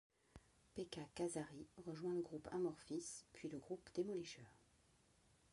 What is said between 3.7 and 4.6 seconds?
Demolisher.